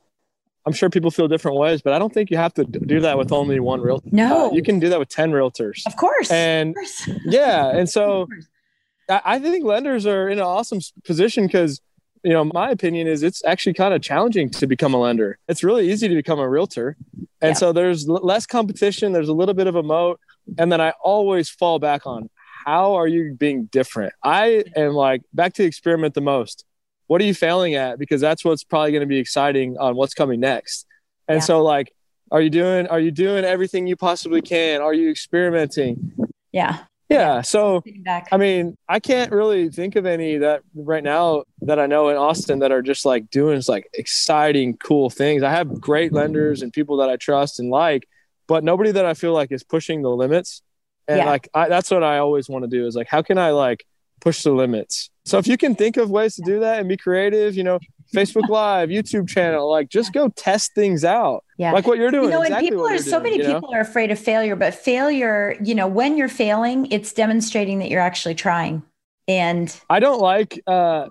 [0.66, 3.18] I'm sure people feel different ways, but I don't think you have to do that
[3.18, 4.08] with only one realtor.
[4.12, 5.86] No, uh, you can do that with 10 realtors.
[5.86, 6.30] Of course.
[6.30, 7.10] And of course.
[7.26, 7.68] yeah.
[7.68, 8.28] And so
[9.08, 11.82] I think lenders are in an awesome position because,
[12.22, 15.38] you know, my opinion is it's actually kind of challenging to become a lender.
[15.48, 16.96] It's really easy to become a realtor.
[17.42, 17.52] And yeah.
[17.52, 20.18] so there's less competition, there's a little bit of a moat.
[20.56, 22.30] And then I always fall back on
[22.64, 24.14] how are you being different?
[24.22, 26.64] I am like back to experiment the most
[27.06, 27.98] what are you failing at?
[27.98, 30.86] Because that's what's probably going to be exciting on what's coming next.
[31.28, 31.44] And yeah.
[31.44, 31.92] so like
[32.30, 34.80] are you doing are you doing everything you possibly can?
[34.80, 36.12] Are you experimenting?
[36.52, 36.84] Yeah.
[37.10, 37.84] Yeah so
[38.32, 42.16] i mean i can't really think of any that right now that i know in
[42.16, 45.42] austin that are just like doing like exciting cool things.
[45.42, 48.08] I have great lenders and people that i trust and like
[48.46, 50.62] but nobody that i feel like is pushing the limits.
[51.06, 51.26] And yeah.
[51.26, 53.84] like I, that's what i always want to do is like how can i like
[54.20, 55.10] push the limits.
[55.24, 57.78] So if you can think of ways to do that and be creative, you know,
[58.14, 61.44] Facebook Live, YouTube channel, like just go test things out.
[61.58, 61.72] Yeah.
[61.72, 62.24] Like what you're doing.
[62.24, 63.78] You know, exactly and people are so doing, many people know?
[63.78, 68.00] are afraid of failure, but failure, you know, when you're failing, it's demonstrating that you're
[68.00, 68.82] actually trying.
[69.26, 71.08] And I don't like uh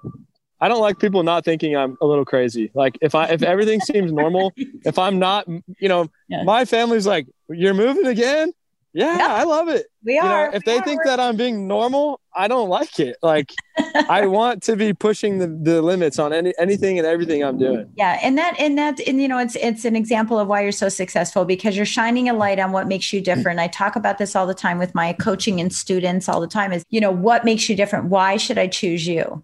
[0.62, 2.72] I don't like people not thinking I'm a little crazy.
[2.74, 6.44] Like if I if everything seems normal, if I'm not, you know, yeah.
[6.44, 8.54] my family's like, You're moving again?
[8.94, 9.28] Yeah.
[9.30, 9.88] I love it.
[10.04, 10.50] We are.
[10.50, 10.84] Know, if they are.
[10.84, 13.18] think that I'm being normal, I don't like it.
[13.24, 13.54] Like
[14.10, 17.92] I want to be pushing the, the limits on any anything and everything I'm doing.
[17.96, 18.20] Yeah.
[18.22, 20.90] And that and that and you know it's it's an example of why you're so
[20.90, 23.60] successful because you're shining a light on what makes you different.
[23.60, 26.72] I talk about this all the time with my coaching and students all the time
[26.72, 28.06] is, you know, what makes you different?
[28.06, 29.44] Why should I choose you?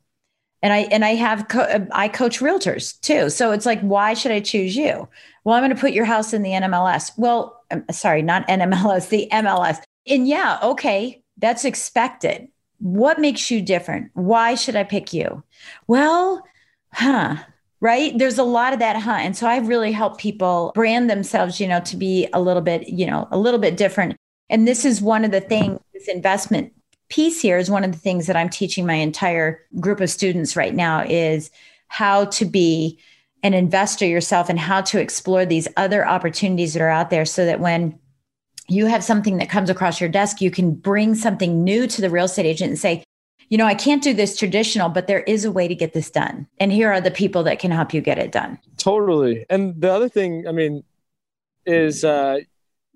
[0.61, 3.29] And I and I have co- I coach realtors too.
[3.29, 5.07] So it's like, why should I choose you?
[5.43, 7.11] Well, I'm going to put your house in the NMLS.
[7.17, 9.77] Well, I'm um, sorry, not NMLS, the MLS.
[10.07, 12.49] And yeah, okay, that's expected.
[12.79, 14.11] What makes you different?
[14.13, 15.43] Why should I pick you?
[15.87, 16.43] Well,
[16.93, 17.37] huh,
[17.81, 18.17] right?
[18.17, 19.17] There's a lot of that, huh?
[19.19, 22.89] And so I've really help people brand themselves, you know, to be a little bit,
[22.89, 24.15] you know, a little bit different.
[24.49, 26.73] And this is one of the things, this investment
[27.09, 30.55] piece here is one of the things that I'm teaching my entire group of students
[30.55, 31.51] right now is
[31.87, 32.99] how to be
[33.43, 37.45] an investor yourself and how to explore these other opportunities that are out there so
[37.45, 37.97] that when
[38.67, 42.09] you have something that comes across your desk, you can bring something new to the
[42.09, 43.03] real estate agent and say,
[43.49, 46.11] you know, I can't do this traditional, but there is a way to get this
[46.11, 46.45] done.
[46.59, 48.59] And here are the people that can help you get it done.
[48.77, 49.45] Totally.
[49.49, 50.83] And the other thing, I mean,
[51.65, 52.41] is uh,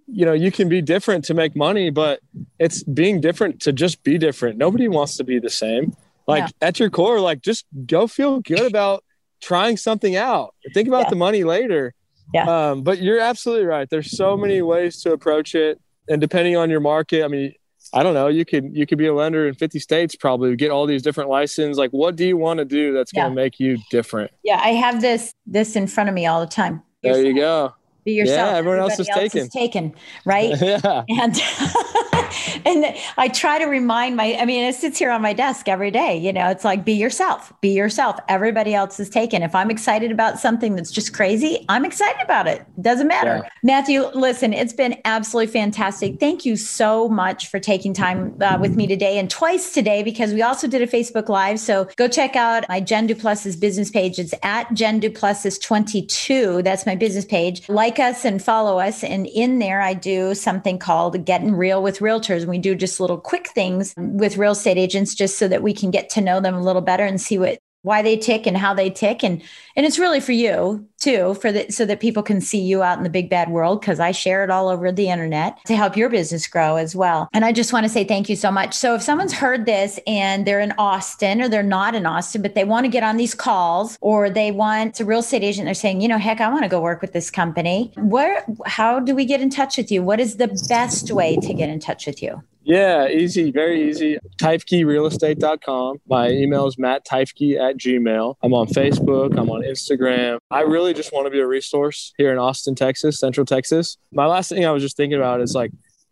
[0.08, 2.20] you know you can be different to make money but
[2.60, 4.58] it's being different to just be different.
[4.58, 5.96] Nobody wants to be the same.
[6.28, 6.68] Like yeah.
[6.68, 9.04] at your core like just go feel good about
[9.42, 10.56] trying something out.
[10.74, 11.10] Think about yeah.
[11.10, 11.94] the money later.
[12.34, 12.72] Yeah.
[12.72, 13.90] Um, but you're absolutely right.
[13.90, 15.80] There's so many ways to approach it.
[16.08, 17.54] And depending on your market i mean
[17.94, 18.28] i don't know.
[18.28, 21.30] You could you could be a lender in 50 states probably get all these different
[21.30, 21.78] licenses.
[21.78, 24.32] Like what do you want to do that's going to make you different?
[24.44, 26.82] Yeah i have this this in front of me all the time.
[27.02, 28.52] There you go be yourself.
[28.52, 29.42] Yeah, everyone else is else taken.
[29.42, 30.60] Is taken, right?
[30.62, 31.04] yeah.
[31.10, 31.36] And
[32.66, 34.38] and I try to remind my.
[34.40, 36.18] I mean, it sits here on my desk every day.
[36.18, 37.54] You know, it's like be yourself.
[37.62, 38.20] Be yourself.
[38.28, 39.44] Everybody else is taken.
[39.44, 42.66] If I'm excited about something that's just crazy, I'm excited about it.
[42.82, 43.42] Doesn't matter.
[43.44, 43.50] Yeah.
[43.64, 46.20] Matthew, listen, it's been absolutely fantastic.
[46.20, 50.34] Thank you so much for taking time uh, with me today and twice today because
[50.34, 51.60] we also did a Facebook Live.
[51.60, 54.20] So go check out my Jen Duplessis business page.
[54.20, 56.62] It's at Jen Duplessis 22.
[56.62, 57.68] That's my business page.
[57.70, 59.04] Like like us and follow us.
[59.04, 62.46] And in there, I do something called Getting Real with Realtors.
[62.46, 65.92] We do just little quick things with real estate agents just so that we can
[65.92, 68.74] get to know them a little better and see what why they tick and how
[68.74, 69.24] they tick.
[69.24, 69.42] And
[69.76, 72.98] and it's really for you too for that so that people can see you out
[72.98, 75.98] in the big bad world because i share it all over the internet to help
[75.98, 77.28] your business grow as well.
[77.34, 78.74] And i just want to say thank you so much.
[78.74, 82.56] So if someone's heard this and they're in austin or they're not in austin but
[82.56, 85.74] they want to get on these calls or they want a real estate agent they're
[85.74, 87.92] saying you know heck i want to go work with this company.
[87.98, 90.02] Where how do we get in touch with you?
[90.02, 94.18] What is the best way to get in touch with you yeah, easy, very easy.
[94.38, 96.02] TyfkeRealEstate.com.
[96.08, 98.36] My email is matttyfke at gmail.
[98.42, 99.38] I'm on Facebook.
[99.38, 100.40] I'm on Instagram.
[100.50, 103.98] I really just want to be a resource here in Austin, Texas, Central Texas.
[104.12, 105.72] My last thing I was just thinking about is like,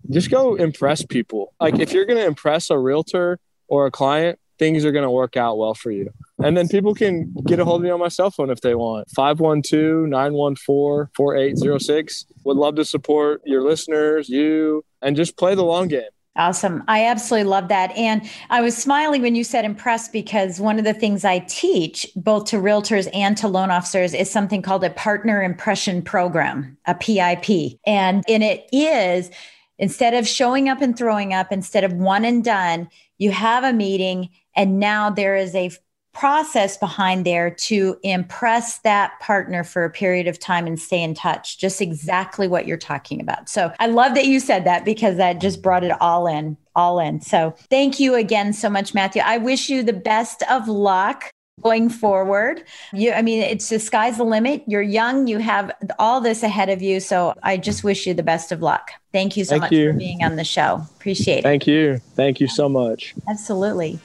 [0.10, 1.54] just go impress people.
[1.60, 5.12] Like, if you're going to impress a realtor or a client, things are going to
[5.12, 6.10] work out well for you.
[6.38, 8.76] And then people can get a hold of me on my cell phone if they
[8.76, 9.10] want.
[9.12, 12.26] 512 914 4806.
[12.44, 16.10] Would love to support your listeners, you, and just play the long game.
[16.38, 16.84] Awesome.
[16.88, 17.92] I absolutely love that.
[17.92, 22.08] And I was smiling when you said impressed because one of the things I teach
[22.16, 26.96] both to realtors and to loan officers is something called a partner impression program, a
[26.96, 27.80] PIP.
[27.86, 29.30] And, and it is
[29.78, 33.74] instead of showing up and throwing up, instead of one and done, you have a
[33.74, 35.70] meeting and now there is a
[36.14, 41.14] process behind there to impress that partner for a period of time and stay in
[41.14, 43.48] touch just exactly what you're talking about.
[43.48, 47.00] So i love that you said that because that just brought it all in all
[47.00, 47.22] in.
[47.22, 49.22] So thank you again so much matthew.
[49.26, 51.32] I wish you the best of luck
[51.62, 52.64] going forward.
[52.92, 54.64] You i mean it's the sky's the limit.
[54.68, 55.28] You're young.
[55.28, 57.00] You have all this ahead of you.
[57.00, 58.92] So i just wish you the best of luck.
[59.14, 59.94] Thank you so thank much you.
[59.94, 60.84] for being on the show.
[60.98, 61.44] Appreciate it.
[61.44, 62.02] Thank you.
[62.16, 63.16] Thank you so much.
[63.30, 64.00] Absolutely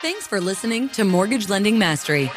[0.00, 2.30] Thanks for listening to Mortgage Lending Mastery.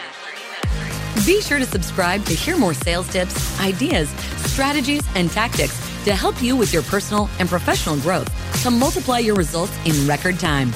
[1.28, 4.10] Be sure to subscribe to hear more sales tips, ideas,
[4.50, 8.28] strategies, and tactics to help you with your personal and professional growth
[8.64, 10.74] to multiply your results in record time.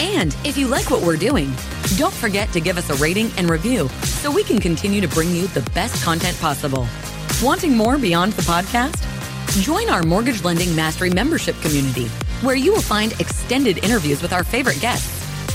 [0.00, 1.50] And if you like what we're doing,
[1.96, 5.30] don't forget to give us a rating and review so we can continue to bring
[5.30, 6.86] you the best content possible.
[7.42, 9.02] Wanting more beyond the podcast?
[9.62, 12.08] Join our Mortgage Lending Mastery membership community,
[12.42, 15.17] where you will find extended interviews with our favorite guests